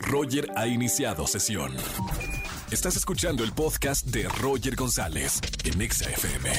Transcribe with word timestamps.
Roger 0.00 0.48
ha 0.56 0.66
iniciado 0.66 1.26
sesión. 1.26 1.72
Estás 2.70 2.96
escuchando 2.96 3.44
el 3.44 3.52
podcast 3.52 4.06
de 4.06 4.28
Roger 4.40 4.76
González 4.76 5.40
en 5.64 5.80
Exa 5.80 6.10
FM. 6.10 6.50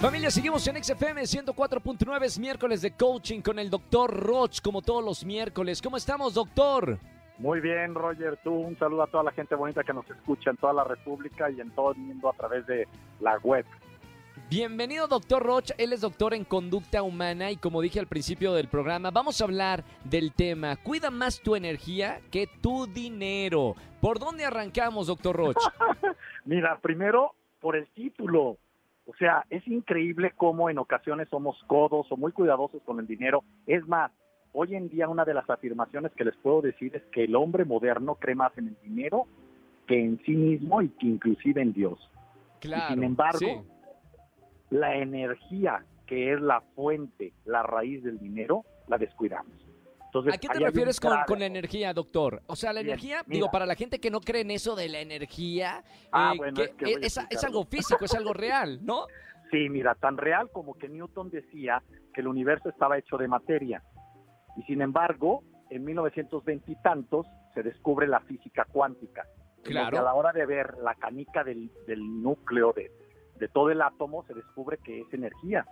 Familia, 0.00 0.30
seguimos 0.30 0.66
en 0.68 0.82
XFM 0.82 1.22
104.9, 1.22 2.24
es 2.24 2.38
miércoles 2.38 2.82
de 2.82 2.92
coaching 2.92 3.40
con 3.40 3.58
el 3.58 3.68
doctor 3.68 4.10
Roch, 4.10 4.60
como 4.62 4.80
todos 4.80 5.04
los 5.04 5.24
miércoles. 5.24 5.82
¿Cómo 5.82 5.96
estamos, 5.96 6.34
doctor? 6.34 6.98
Muy 7.38 7.60
bien, 7.60 7.94
Roger. 7.94 8.38
Tú 8.44 8.52
un 8.52 8.78
saludo 8.78 9.02
a 9.02 9.06
toda 9.06 9.24
la 9.24 9.32
gente 9.32 9.54
bonita 9.54 9.82
que 9.82 9.92
nos 9.92 10.08
escucha 10.10 10.50
en 10.50 10.56
toda 10.56 10.72
la 10.72 10.84
República 10.84 11.50
y 11.50 11.60
en 11.60 11.70
todo 11.70 11.92
el 11.92 11.98
mundo 11.98 12.28
a 12.28 12.32
través 12.34 12.66
de 12.66 12.86
la 13.20 13.38
web. 13.38 13.64
Bienvenido, 14.50 15.06
doctor 15.06 15.44
Roch. 15.44 15.70
Él 15.78 15.92
es 15.92 16.00
doctor 16.00 16.34
en 16.34 16.42
conducta 16.42 17.04
humana 17.04 17.52
y 17.52 17.56
como 17.56 17.80
dije 17.80 18.00
al 18.00 18.08
principio 18.08 18.52
del 18.52 18.66
programa, 18.66 19.12
vamos 19.12 19.40
a 19.40 19.44
hablar 19.44 19.84
del 20.02 20.32
tema 20.32 20.74
Cuida 20.74 21.08
más 21.12 21.40
tu 21.40 21.54
energía 21.54 22.20
que 22.32 22.48
tu 22.60 22.88
dinero. 22.88 23.76
¿Por 24.00 24.18
dónde 24.18 24.44
arrancamos, 24.44 25.06
doctor 25.06 25.36
Roch? 25.36 25.56
Mira, 26.44 26.80
primero 26.80 27.36
por 27.60 27.76
el 27.76 27.86
título. 27.90 28.56
O 29.06 29.14
sea, 29.20 29.46
es 29.50 29.64
increíble 29.68 30.32
cómo 30.36 30.68
en 30.68 30.78
ocasiones 30.78 31.28
somos 31.28 31.56
codos 31.68 32.10
o 32.10 32.16
muy 32.16 32.32
cuidadosos 32.32 32.82
con 32.82 32.98
el 32.98 33.06
dinero. 33.06 33.44
Es 33.68 33.86
más, 33.86 34.10
hoy 34.52 34.74
en 34.74 34.88
día 34.88 35.08
una 35.08 35.24
de 35.24 35.34
las 35.34 35.48
afirmaciones 35.48 36.10
que 36.16 36.24
les 36.24 36.34
puedo 36.38 36.60
decir 36.60 36.96
es 36.96 37.04
que 37.12 37.22
el 37.22 37.36
hombre 37.36 37.64
moderno 37.64 38.16
cree 38.16 38.34
más 38.34 38.50
en 38.58 38.66
el 38.66 38.76
dinero 38.82 39.28
que 39.86 39.94
en 39.96 40.20
sí 40.24 40.32
mismo 40.32 40.82
y 40.82 40.88
que 40.88 41.06
inclusive 41.06 41.62
en 41.62 41.72
Dios. 41.72 42.00
Claro. 42.58 42.94
sin 42.94 43.04
embargo, 43.04 43.38
sí. 43.38 43.60
La 44.70 44.96
energía 44.96 45.84
que 46.06 46.32
es 46.32 46.40
la 46.40 46.60
fuente, 46.74 47.32
la 47.44 47.62
raíz 47.62 48.02
del 48.02 48.18
dinero, 48.18 48.64
la 48.88 48.98
descuidamos. 48.98 49.52
Entonces, 50.06 50.34
¿A 50.34 50.38
qué 50.38 50.48
te 50.48 50.58
refieres 50.58 50.98
con, 50.98 51.16
con 51.24 51.38
la 51.38 51.46
energía, 51.46 51.92
doctor? 51.94 52.42
O 52.48 52.56
sea, 52.56 52.72
la 52.72 52.80
Bien, 52.80 52.94
energía, 52.94 53.22
mira. 53.26 53.36
digo, 53.36 53.50
para 53.52 53.64
la 53.64 53.76
gente 53.76 54.00
que 54.00 54.10
no 54.10 54.20
cree 54.20 54.42
en 54.42 54.50
eso 54.50 54.74
de 54.74 54.88
la 54.88 54.98
energía, 55.00 55.84
Ah, 56.10 56.32
eh, 56.34 56.38
bueno, 56.38 56.56
que 56.56 56.62
es 56.64 56.70
que 56.72 56.84
a 56.84 57.06
es, 57.06 57.20
es 57.30 57.44
algo 57.44 57.64
físico, 57.64 58.04
es 58.04 58.14
algo 58.14 58.32
real, 58.32 58.80
¿no? 58.82 59.06
Sí, 59.52 59.68
mira, 59.68 59.94
tan 59.94 60.16
real 60.16 60.50
como 60.50 60.76
que 60.76 60.88
Newton 60.88 61.30
decía 61.30 61.80
que 62.12 62.22
el 62.22 62.26
universo 62.26 62.68
estaba 62.70 62.98
hecho 62.98 63.16
de 63.18 63.28
materia. 63.28 63.84
Y 64.56 64.62
sin 64.62 64.82
embargo, 64.82 65.44
en 65.70 65.84
1920 65.84 66.72
y 66.72 66.76
tantos 66.82 67.26
se 67.54 67.62
descubre 67.62 68.08
la 68.08 68.18
física 68.20 68.64
cuántica. 68.64 69.26
Claro. 69.62 69.84
donde 69.84 69.98
a 69.98 70.02
la 70.02 70.14
hora 70.14 70.32
de 70.32 70.46
ver 70.46 70.78
la 70.78 70.94
canica 70.94 71.44
del, 71.44 71.70
del 71.86 72.00
núcleo 72.22 72.72
de, 72.72 72.90
de 73.40 73.48
todo 73.48 73.70
el 73.70 73.82
átomo, 73.82 74.24
se 74.26 74.34
descubre 74.34 74.78
que 74.78 75.00
es 75.00 75.12
energía. 75.12 75.66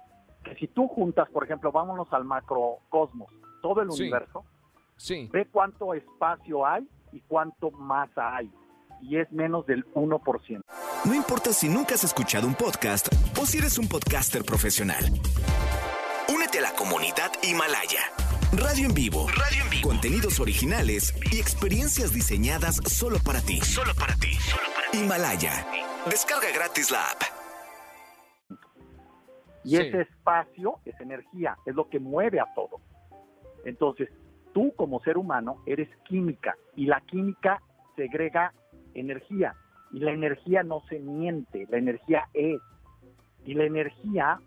Que 0.45 0.55
si 0.57 0.67
tú 0.69 0.89
juntas, 0.89 1.29
por 1.31 1.45
ejemplo, 1.45 1.71
vámonos 1.71 2.13
al 2.13 2.25
macrocosmos, 2.25 3.29
todo 3.63 3.83
el 3.83 3.93
Sí. 3.93 4.03
universo, 4.03 4.45
Sí. 4.97 5.29
ve 5.33 5.47
cuánto 5.53 5.95
espacio 5.95 6.67
hay 6.67 6.89
y 7.13 7.21
cuánto 7.21 7.71
masa 7.71 8.37
hay. 8.37 8.51
Y 9.01 9.17
es 9.19 9.31
menos 9.31 9.65
del 9.67 9.85
1%. 9.95 10.65
No 11.05 11.15
importa 11.15 11.53
si 11.53 11.69
nunca 11.69 11.95
has 11.95 12.03
escuchado 12.03 12.47
un 12.49 12.55
podcast 12.55 13.09
o 13.41 13.47
si 13.47 13.59
eres 13.59 13.79
un 13.79 13.87
podcaster 13.89 14.45
profesional. 14.45 15.05
Únete 16.35 16.59
a 16.59 16.63
la 16.63 16.73
comunidad 16.73 17.31
Himalaya. 17.43 18.01
Radio 18.53 18.87
en 18.89 18.95
vivo. 18.95 19.27
Radio 19.29 19.63
en 19.65 19.71
vivo. 19.71 19.89
Contenidos 19.89 20.41
originales 20.41 21.15
y 21.31 21.39
experiencias 21.39 22.13
diseñadas 22.13 22.77
solo 22.87 23.19
para 23.25 23.41
ti. 23.41 23.61
Solo 23.61 23.93
para 23.95 24.15
ti. 24.17 24.31
Himalaya. 24.95 25.67
Descarga 26.11 26.49
gratis 26.55 26.91
la 26.91 27.03
app. 27.11 27.38
Y 29.65 29.71
Sí. 29.71 29.77
ese 29.77 30.03
espacio 30.03 30.79
es 30.85 30.99
energía, 31.01 31.57
es 31.67 31.75
lo 31.75 31.89
que 31.89 31.99
mueve 31.99 32.41
a 32.41 32.47
todo. 32.55 32.81
Entonces, 33.65 34.09
tú 34.53 34.73
como 34.77 35.01
ser 35.01 35.19
humano 35.19 35.63
eres 35.67 35.89
química 36.05 36.57
y 36.77 36.87
la 36.87 37.01
química 37.03 37.63
segrega 37.97 38.53
energía 38.95 39.55
y 39.93 40.01
la 40.01 40.13
energía 40.13 40.63
no 40.63 40.83
se 40.89 40.99
miente, 41.01 41.67
la 41.71 41.79
energía 41.79 42.29
es. 42.35 42.61
Y 43.45 43.55
la 43.55 43.65
energía 43.65 44.41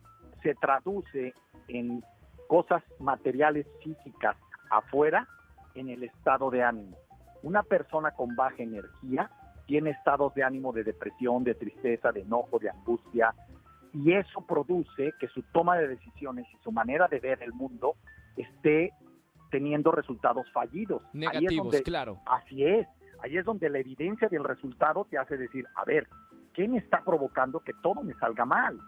se 0.44 0.54
traduce 0.56 1.34
en 1.68 2.04
cosas 2.48 2.84
materiales 3.00 3.66
físicas 3.84 4.36
afuera 4.70 5.28
en 5.76 5.90
el 5.90 6.04
estado 6.04 6.50
de 6.52 6.64
ánimo. 6.64 6.98
Una 7.44 7.64
persona 7.64 8.12
con 8.12 8.36
baja 8.36 8.62
energía 8.62 9.30
tiene 9.66 9.92
estados 9.92 10.34
de 10.36 10.44
ánimo 10.44 10.72
de 10.74 10.84
depresión, 10.84 11.44
de 11.44 11.56
tristeza, 11.56 12.12
de 12.12 12.22
enojo, 12.22 12.60
de 12.60 12.70
angustia, 12.70 13.34
y 13.94 14.14
eso 14.14 14.46
produce 14.46 15.14
que 15.20 15.28
su 15.28 15.44
toma 15.52 15.78
de 15.78 15.88
decisiones 15.88 16.46
y 16.54 16.58
su 16.64 16.72
manera 16.72 17.08
de 17.08 17.20
ver 17.20 17.42
el 17.44 17.54
mundo 17.54 17.96
esté 18.38 18.92
teniendo 19.50 19.92
resultados 19.92 20.50
fallidos. 20.52 21.04
Ahí 21.04 21.10
es 21.10 21.20
Negativos, 21.34 21.66
donde- 21.66 21.84
claro. 21.84 22.20
Así 22.26 22.64
es, 22.66 22.88
ahí 23.22 23.38
es 23.38 23.46
donde 23.46 23.70
la 23.70 23.80
evidencia 23.80 24.30
del 24.30 24.44
resultado 24.44 25.06
te 25.10 25.18
hace 25.18 25.38
decir, 25.38 25.66
a 25.76 25.84
ver, 25.86 26.08
¿qué 26.54 26.68
me 26.68 26.78
está 26.78 27.04
provocando 27.04 27.60
que 27.60 27.74
todo 27.82 28.02
me 28.02 28.14
salga 28.16 28.46
mal? 28.46 28.80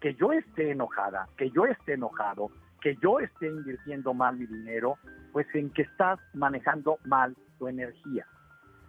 Que 0.00 0.14
yo 0.14 0.32
esté 0.32 0.72
enojada, 0.72 1.28
que 1.36 1.50
yo 1.50 1.66
esté 1.66 1.94
enojado, 1.94 2.50
que 2.80 2.96
yo 3.00 3.20
esté 3.20 3.46
invirtiendo 3.46 4.12
mal 4.12 4.36
mi 4.36 4.46
dinero, 4.46 4.96
pues 5.32 5.46
en 5.54 5.70
que 5.70 5.82
estás 5.82 6.18
manejando 6.34 6.98
mal 7.04 7.36
tu 7.58 7.68
energía. 7.68 8.26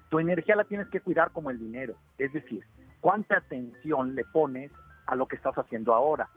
Tu 0.09 0.17
energía 0.19 0.55
la 0.55 0.63
tienes 0.63 0.87
que 0.89 0.99
cuidar 0.99 1.31
como 1.31 1.51
el 1.51 1.59
dinero, 1.59 1.95
es 2.17 2.33
decir, 2.33 2.63
cuánta 3.01 3.37
atención 3.37 4.15
le 4.15 4.23
pones 4.25 4.71
a 5.13 5.15
lo 5.15 5.27
que 5.27 5.35
estás 5.37 5.55
haciendo 5.57 5.93
ahora 5.93 6.27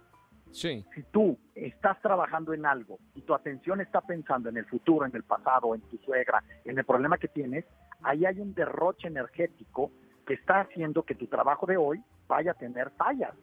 Sí. 0.53 0.87
si 0.95 1.03
tú 1.05 1.37
estás 1.55 2.01
trabajando 2.01 2.55
en 2.55 2.65
algo 2.65 2.99
y 3.15 3.23
tu 3.23 3.35
atención 3.35 3.81
está 3.81 4.01
pensando 4.01 4.49
en 4.49 4.57
el 4.57 4.65
futuro, 4.65 5.05
en 5.05 5.15
el 5.15 5.25
pasado, 5.25 5.75
en 5.75 5.83
tu 5.83 5.99
suegra, 5.99 6.43
en 6.65 6.79
el 6.79 6.85
problema 6.85 7.19
que 7.19 7.29
tienes, 7.29 7.65
ahí 8.03 8.25
hay 8.25 8.41
un 8.41 8.55
derroche 8.55 9.09
energético 9.09 9.91
que 10.25 10.35
está 10.35 10.61
haciendo 10.61 11.03
que 11.03 11.15
tu 11.15 11.27
trabajo 11.27 11.67
de 11.67 11.77
hoy 11.77 12.03
vaya 12.27 12.53
a 12.53 12.55
tener 12.55 12.91
fallas. 12.91 13.35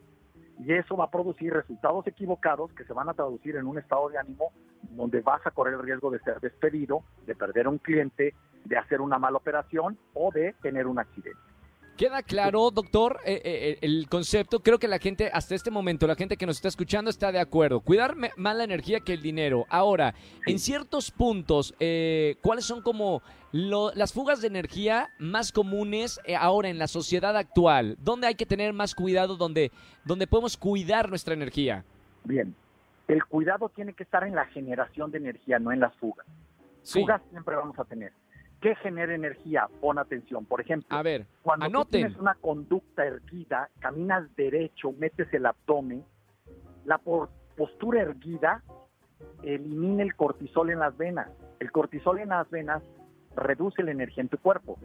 Y 0.60 0.74
eso 0.74 0.96
va 0.96 1.06
a 1.06 1.12
producir 1.12 1.54
resultados 1.54 2.08
equivocados 2.08 2.72
que 2.74 2.86
se 2.86 2.94
van 2.94 3.10
a 3.10 3.14
traducir 3.14 3.56
en 3.58 3.68
un 3.68 3.78
estado 3.78 4.10
de 4.10 4.18
ánimo 4.18 4.52
donde 4.82 5.22
vas 5.22 5.46
a 5.46 5.52
correr 5.52 5.76
el 5.76 5.84
riesgo 5.84 6.10
de 6.10 6.20
ser 6.20 6.40
despedido, 6.40 7.04
de 7.26 7.36
perder 7.36 7.68
a 7.68 7.70
un 7.70 7.80
cliente, 7.80 8.34
de 8.66 8.78
hacer 8.78 9.02
una 9.02 9.20
mala 9.20 9.38
operación 9.38 9.98
o 10.14 10.32
de 10.32 10.54
tener 10.62 10.88
un 10.88 11.00
accidente. 11.00 11.53
Queda 11.98 12.24
claro, 12.24 12.72
doctor, 12.72 13.20
eh, 13.24 13.40
eh, 13.46 13.78
el 13.82 14.08
concepto. 14.10 14.62
Creo 14.62 14.80
que 14.80 14.88
la 14.88 14.98
gente, 14.98 15.30
hasta 15.32 15.54
este 15.54 15.70
momento, 15.70 16.08
la 16.08 16.16
gente 16.16 16.38
que 16.38 16.48
nos 16.48 16.56
está 16.56 16.68
escuchando 16.68 17.12
está 17.12 17.32
de 17.32 17.40
acuerdo. 17.40 17.82
Cuidar 17.82 18.16
más 18.36 18.56
la 18.56 18.64
energía 18.64 19.00
que 19.00 19.14
el 19.14 19.22
dinero. 19.22 19.66
Ahora, 19.70 20.16
en 20.48 20.58
ciertos 20.58 21.12
puntos, 21.12 21.76
eh, 21.80 22.36
¿cuáles 22.42 22.66
son 22.66 22.82
como 22.82 23.22
lo- 23.52 23.94
las 23.94 24.12
fugas 24.12 24.42
de 24.42 24.48
energía 24.48 25.10
más 25.20 25.52
comunes 25.52 26.20
eh, 26.26 26.36
ahora 26.36 26.70
en 26.70 26.80
la 26.80 26.88
sociedad 26.88 27.38
actual? 27.38 27.96
¿Dónde 28.00 28.26
hay 28.26 28.36
que 28.36 28.48
tener 28.48 28.74
más 28.74 28.96
cuidado? 28.96 29.38
¿Dónde, 29.38 29.72
donde 30.04 30.26
podemos 30.26 30.58
cuidar 30.58 31.10
nuestra 31.10 31.36
energía? 31.36 31.86
Bien, 32.24 32.56
el 33.08 33.24
cuidado 33.26 33.70
tiene 33.70 33.94
que 33.94 34.02
estar 34.02 34.24
en 34.24 34.34
la 34.34 34.46
generación 34.48 35.12
de 35.12 35.20
energía, 35.20 35.60
no 35.60 35.72
en 35.72 35.80
las 35.82 35.96
fugas. 35.98 36.26
Sí. 36.82 37.02
Fugas 37.02 37.22
siempre 37.30 37.56
vamos 37.56 37.78
a 37.78 37.86
tener. 37.86 38.12
¿Qué 38.64 38.76
genera 38.78 39.14
energía? 39.14 39.68
Pon 39.82 40.00
atención. 40.00 40.46
Por 40.46 40.62
ejemplo, 40.62 40.88
A 40.98 41.04
ver, 41.04 41.26
cuando 41.42 41.68
tú 41.70 41.84
tienes 41.90 42.16
una 42.16 42.34
conducta 42.36 43.04
erguida, 43.06 43.70
caminas 43.80 44.34
derecho, 44.38 44.94
metes 44.94 45.28
el 45.34 45.46
abdomen, 45.46 46.06
la 46.86 46.98
postura 47.58 48.04
erguida 48.04 48.64
elimina 49.44 50.02
el 50.04 50.16
cortisol 50.16 50.70
en 50.70 50.80
las 50.80 50.96
venas. 50.96 51.28
El 51.60 51.74
cortisol 51.74 52.20
en 52.20 52.30
las 52.30 52.50
venas 52.50 52.82
reduce 53.36 53.84
la 53.84 53.92
energía 53.92 54.22
en 54.22 54.30
tu 54.30 54.38
cuerpo. 54.38 54.80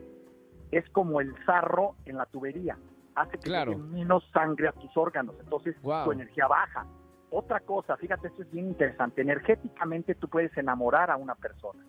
Es 0.73 0.89
como 0.91 1.21
el 1.21 1.33
sarro 1.47 1.95
en 2.05 2.17
la 2.17 2.27
tubería. 2.27 2.77
Hace 3.15 3.39
que 3.39 3.49
Claro. 3.49 3.79
menos 3.79 4.29
sangre 4.33 4.67
a 4.67 4.73
tus 4.73 4.97
órganos. 4.97 5.37
Entonces 5.39 5.81
Wow. 5.83 6.07
tu 6.07 6.13
energía 6.13 6.49
baja. 6.49 6.85
Otra 7.31 7.61
cosa, 7.61 7.97
fíjate, 7.97 8.27
esto 8.27 8.43
es 8.43 8.51
bien 8.51 8.67
interesante. 8.71 9.23
Energéticamente 9.23 10.17
tú 10.17 10.27
puedes 10.29 10.57
enamorar 10.59 11.13
a 11.13 11.17
una 11.17 11.37
persona. 11.37 11.85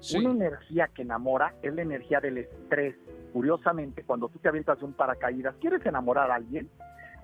Sí. 0.00 0.18
Una 0.18 0.46
energía 0.46 0.88
que 0.94 1.02
enamora 1.02 1.54
es 1.62 1.74
la 1.74 1.82
energía 1.82 2.20
del 2.20 2.38
estrés. 2.38 2.96
Curiosamente, 3.32 4.02
cuando 4.04 4.28
tú 4.28 4.38
te 4.38 4.48
avientas 4.48 4.78
de 4.78 4.84
un 4.86 4.92
paracaídas, 4.92 5.54
¿quieres 5.60 5.84
enamorar 5.86 6.30
a 6.30 6.36
alguien? 6.36 6.68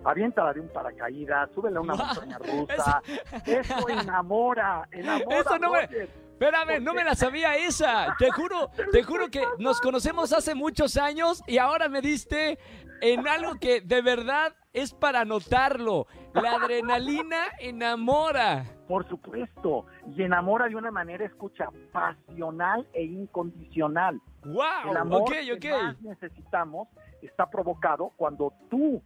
Aviéntala 0.04 0.52
de 0.52 0.60
un 0.60 0.68
paracaídas, 0.68 1.50
súbela 1.52 1.78
a 1.78 1.82
una 1.82 1.94
montaña 1.96 2.38
rusa. 2.38 3.02
Eso 3.44 3.88
enamora, 3.88 4.86
enamora. 4.92 5.40
Eso 5.40 5.58
no 5.58 5.72
me-. 5.72 6.25
Espérame, 6.38 6.82
no 6.82 6.92
me 6.92 7.02
la 7.02 7.14
sabía 7.14 7.56
esa. 7.56 8.14
Te 8.18 8.30
juro, 8.30 8.70
te 8.92 9.02
juro 9.02 9.30
que 9.30 9.42
nos 9.58 9.80
conocemos 9.80 10.34
hace 10.34 10.54
muchos 10.54 10.98
años 10.98 11.42
y 11.46 11.56
ahora 11.56 11.88
me 11.88 12.02
diste 12.02 12.58
en 13.00 13.26
algo 13.26 13.54
que 13.58 13.80
de 13.80 14.02
verdad 14.02 14.54
es 14.74 14.92
para 14.92 15.24
notarlo. 15.24 16.06
La 16.34 16.56
adrenalina 16.56 17.38
enamora. 17.58 18.66
Por 18.86 19.08
supuesto, 19.08 19.86
y 20.14 20.24
enamora 20.24 20.68
de 20.68 20.76
una 20.76 20.90
manera, 20.90 21.24
escucha, 21.24 21.70
pasional 21.90 22.86
e 22.92 23.02
incondicional. 23.04 24.20
¡Wow! 24.44 24.90
El 24.90 24.96
amor 24.98 25.24
que 25.58 25.72
más 25.72 25.98
necesitamos 26.02 26.88
está 27.22 27.48
provocado 27.48 28.12
cuando 28.16 28.52
tú 28.68 29.02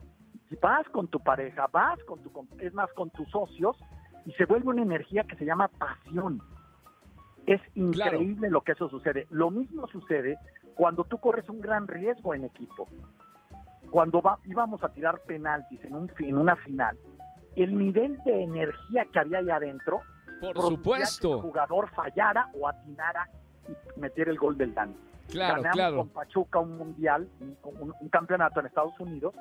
vas 0.61 0.85
con 0.89 1.07
tu 1.07 1.21
pareja, 1.21 1.69
vas 1.69 2.03
con 2.09 2.21
tu, 2.25 2.49
es 2.59 2.75
más, 2.75 2.93
con 2.95 3.09
tus 3.11 3.31
socios, 3.31 3.77
y 4.27 4.33
se 4.33 4.47
vuelve 4.47 4.71
una 4.71 4.83
energía 4.83 5.23
que 5.23 5.37
se 5.37 5.45
llama 5.45 5.69
pasión. 5.69 6.43
Es 7.51 7.61
increíble 7.75 8.49
lo 8.49 8.61
que 8.61 8.73
eso 8.73 8.89
sucede. 8.89 9.27
Lo 9.31 9.51
mismo 9.51 9.89
sucede 9.89 10.39
cuando 10.77 11.03
tú 11.03 11.19
corres 11.19 11.49
un 11.49 11.61
gran 11.61 11.89
riesgo 11.89 12.33
en 12.33 12.45
equipo. 12.45 12.87
Cuando 13.91 14.23
va, 14.23 14.39
íbamos 14.45 14.85
a 14.85 14.91
tirar 14.91 15.21
penaltis 15.27 15.85
en, 15.85 15.97
un, 15.97 16.13
en 16.21 16.39
una 16.39 16.55
final, 16.55 16.97
el 17.57 17.77
nivel 17.77 18.19
de 18.25 18.45
energía 18.45 19.05
que 19.13 19.19
había 19.19 19.39
ahí 19.39 19.51
adentro, 19.51 20.01
por 20.41 20.63
supuesto, 20.63 21.29
que 21.29 21.35
el 21.35 21.43
jugador 21.43 21.91
fallara 21.91 22.51
o 22.55 22.69
atinara 22.69 23.29
y 23.69 24.01
metiera 24.01 24.31
el 24.31 24.39
gol 24.39 24.57
del 24.57 24.73
daño. 24.73 24.95
Claro, 25.29 25.57
Ganamos 25.57 25.77
claro. 25.77 25.97
con 25.97 26.09
Pachuca 26.11 26.61
un 26.61 26.79
mundial, 26.79 27.29
un, 27.41 27.95
un, 28.01 28.09
campeonato 28.11 28.61
en 28.61 28.67
Estados 28.67 28.99
Unidos, 29.01 29.35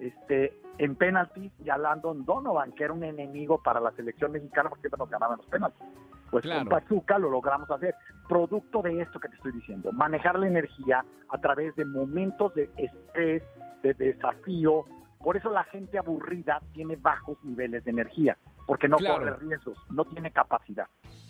este, 0.00 0.52
en 0.78 0.96
penaltis 0.96 1.52
y 1.64 1.70
a 1.70 1.78
Landon 1.78 2.24
Donovan, 2.24 2.72
que 2.72 2.82
era 2.82 2.92
un 2.92 3.04
enemigo 3.04 3.62
para 3.62 3.78
la 3.78 3.92
selección 3.92 4.32
mexicana 4.32 4.68
porque 4.68 4.82
siempre 4.82 4.98
nos 4.98 5.10
ganaban 5.10 5.38
los 5.38 5.46
penaltis. 5.46 5.86
Pues 6.30 6.42
Claro. 6.42 6.60
con 6.60 6.68
Pachuca 6.80 7.18
lo 7.18 7.30
logramos 7.30 7.70
hacer. 7.70 7.94
Producto 8.28 8.82
de 8.82 9.00
esto 9.00 9.20
que 9.20 9.28
te 9.28 9.36
estoy 9.36 9.52
diciendo, 9.52 9.92
manejar 9.92 10.38
la 10.38 10.48
energía 10.48 11.04
a 11.28 11.38
través 11.38 11.74
de 11.76 11.84
momentos 11.84 12.54
de 12.54 12.68
estrés, 12.76 13.42
de 13.82 13.94
desafío. 13.94 14.84
Por 15.22 15.36
eso 15.36 15.50
la 15.50 15.64
gente 15.64 15.98
aburrida 15.98 16.60
tiene 16.72 16.96
bajos 16.96 17.38
niveles 17.44 17.84
de 17.84 17.90
energía, 17.90 18.36
porque 18.66 18.88
no 18.88 18.96
Claro. 18.96 19.18
corre 19.18 19.36
riesgos, 19.38 19.78
no 19.90 20.04
tiene 20.04 20.30
capacidad. 20.30 20.86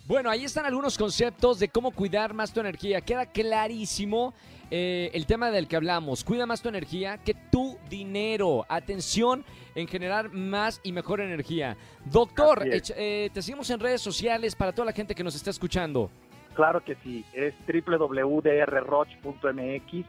Bueno, 0.07 0.29
ahí 0.29 0.45
están 0.45 0.65
algunos 0.65 0.97
conceptos 0.97 1.59
de 1.59 1.67
cómo 1.69 1.91
cuidar 1.91 2.33
más 2.33 2.53
tu 2.53 2.61
energía. 2.61 3.01
Queda 3.01 3.25
clarísimo 3.25 4.33
eh, 4.71 5.11
el 5.13 5.25
tema 5.25 5.51
del 5.51 5.67
que 5.67 5.75
hablamos. 5.75 6.23
Cuida 6.23 6.45
más 6.45 6.61
tu 6.61 6.69
energía 6.69 7.17
que 7.17 7.33
tu 7.51 7.77
dinero. 7.89 8.65
Atención 8.69 9.43
en 9.75 9.87
generar 9.87 10.31
más 10.31 10.79
y 10.83 10.91
mejor 10.93 11.19
energía. 11.21 11.75
Doctor, 12.05 12.63
eh, 12.65 13.29
te 13.33 13.41
seguimos 13.41 13.69
en 13.69 13.79
redes 13.81 14.01
sociales 14.01 14.55
para 14.55 14.71
toda 14.71 14.85
la 14.85 14.93
gente 14.93 15.13
que 15.13 15.23
nos 15.23 15.35
está 15.35 15.49
escuchando. 15.49 16.09
Claro 16.53 16.81
que 16.83 16.95
sí, 17.03 17.25
es 17.33 17.53
www.drroch.mx 17.67 20.05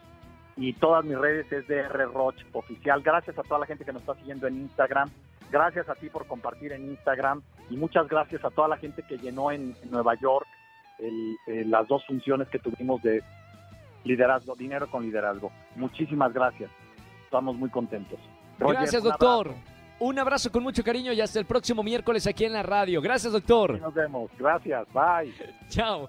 y 0.56 0.72
todas 0.74 1.04
mis 1.04 1.18
redes 1.18 1.50
es 1.52 1.66
drroch 1.68 2.34
oficial. 2.52 3.02
Gracias 3.02 3.38
a 3.38 3.42
toda 3.42 3.60
la 3.60 3.66
gente 3.66 3.84
que 3.84 3.92
nos 3.92 4.02
está 4.02 4.14
siguiendo 4.16 4.46
en 4.46 4.62
Instagram. 4.62 5.10
Gracias 5.50 5.88
a 5.88 5.94
ti 5.94 6.08
por 6.10 6.26
compartir 6.26 6.72
en 6.72 6.88
Instagram 6.90 7.42
y 7.70 7.76
muchas 7.76 8.06
gracias 8.08 8.44
a 8.44 8.50
toda 8.50 8.68
la 8.68 8.76
gente 8.76 9.02
que 9.08 9.16
llenó 9.18 9.50
en, 9.50 9.74
en 9.82 9.90
Nueva 9.90 10.14
York 10.20 10.46
el- 10.98 11.36
eh, 11.46 11.64
las 11.66 11.86
dos 11.88 12.04
funciones 12.06 12.48
que 12.48 12.58
tuvimos 12.58 13.00
de 13.02 13.22
liderazgo, 14.04 14.54
dinero 14.54 14.90
con 14.90 15.02
liderazgo. 15.04 15.50
Muchísimas 15.76 16.32
gracias. 16.32 16.70
Estamos 17.24 17.56
muy 17.56 17.70
contentos. 17.70 18.18
Roger, 18.58 18.76
Gracias, 18.80 19.02
un 19.02 19.08
doctor. 19.10 19.48
abrazo. 19.48 19.62
Un 20.00 20.18
abrazo 20.18 20.52
con 20.52 20.62
mucho 20.62 20.84
cariño 20.84 21.12
y 21.12 21.20
hasta 21.20 21.40
el 21.40 21.44
próximo 21.46 21.82
miércoles 21.82 22.26
aquí 22.26 22.44
en 22.44 22.52
la 22.52 22.62
radio. 22.62 23.00
Gracias, 23.02 23.32
doctor. 23.32 23.80
Nos 23.80 23.92
vemos. 23.94 24.30
Gracias. 24.38 24.86
Bye. 24.92 25.34
Chao. 25.68 26.08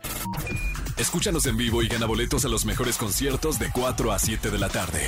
Escúchanos 0.97 1.45
en 1.47 1.57
vivo 1.57 1.81
y 1.81 1.87
gana 1.87 2.05
boletos 2.05 2.45
a 2.45 2.49
los 2.49 2.65
mejores 2.65 2.97
conciertos 2.97 3.57
de 3.57 3.67
4 3.73 4.11
a 4.11 4.19
7 4.19 4.49
de 4.51 4.57
la 4.59 4.69
tarde 4.69 4.99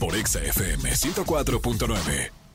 por 0.00 0.14
Exa 0.16 0.40
FM 0.40 0.90
104.9. 0.90 2.45